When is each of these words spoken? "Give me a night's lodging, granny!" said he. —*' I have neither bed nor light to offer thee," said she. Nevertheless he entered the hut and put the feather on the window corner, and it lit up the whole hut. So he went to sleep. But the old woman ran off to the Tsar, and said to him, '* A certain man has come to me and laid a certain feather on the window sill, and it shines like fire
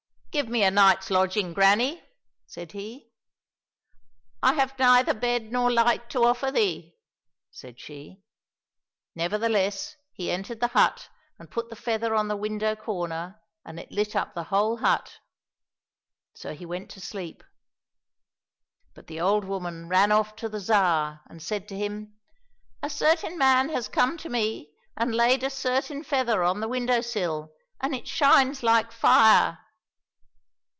"Give 0.41 0.47
me 0.47 0.63
a 0.63 0.71
night's 0.71 1.09
lodging, 1.11 1.51
granny!" 1.53 2.01
said 2.47 2.71
he. 2.71 3.11
—*' 3.93 4.41
I 4.41 4.53
have 4.53 4.79
neither 4.79 5.13
bed 5.13 5.51
nor 5.51 5.69
light 5.69 6.09
to 6.11 6.23
offer 6.23 6.49
thee," 6.49 6.95
said 7.51 7.77
she. 7.81 8.23
Nevertheless 9.13 9.97
he 10.13 10.31
entered 10.31 10.61
the 10.61 10.69
hut 10.69 11.09
and 11.37 11.51
put 11.51 11.69
the 11.69 11.75
feather 11.75 12.15
on 12.15 12.29
the 12.29 12.37
window 12.37 12.77
corner, 12.77 13.41
and 13.65 13.77
it 13.77 13.91
lit 13.91 14.15
up 14.15 14.33
the 14.33 14.45
whole 14.45 14.77
hut. 14.77 15.19
So 16.33 16.53
he 16.53 16.65
went 16.65 16.89
to 16.91 17.01
sleep. 17.01 17.43
But 18.93 19.07
the 19.07 19.19
old 19.19 19.43
woman 19.43 19.89
ran 19.89 20.13
off 20.13 20.37
to 20.37 20.47
the 20.47 20.61
Tsar, 20.61 21.23
and 21.29 21.41
said 21.43 21.67
to 21.67 21.77
him, 21.77 22.15
'* 22.49 22.81
A 22.81 22.89
certain 22.89 23.37
man 23.37 23.67
has 23.67 23.89
come 23.89 24.17
to 24.19 24.29
me 24.29 24.71
and 24.95 25.13
laid 25.13 25.43
a 25.43 25.49
certain 25.49 26.05
feather 26.05 26.41
on 26.41 26.61
the 26.61 26.69
window 26.69 27.01
sill, 27.01 27.51
and 27.81 27.93
it 27.93 28.07
shines 28.07 28.63
like 28.63 28.93
fire 28.93 29.57